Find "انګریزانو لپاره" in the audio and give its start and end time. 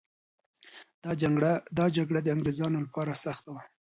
2.35-3.19